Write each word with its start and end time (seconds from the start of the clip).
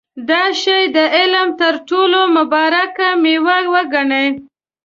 دا 0.29 0.43
شی 0.61 0.81
د 0.95 0.97
علم 1.15 1.47
تر 1.61 1.73
ټولو 1.89 2.19
مبارکه 2.37 3.07
مېوه 3.23 3.57
وګڼله. 3.73 4.23